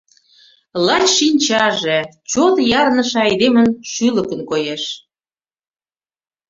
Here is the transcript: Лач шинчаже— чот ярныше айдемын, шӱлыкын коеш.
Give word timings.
Лач 0.85 1.05
шинчаже— 1.17 1.99
чот 2.31 2.55
ярныше 2.81 3.17
айдемын, 3.27 3.67
шӱлыкын 3.91 4.41
коеш. 4.49 4.83